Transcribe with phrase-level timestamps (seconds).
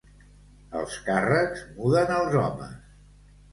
[0.79, 2.75] Els càrrecs muden els homes.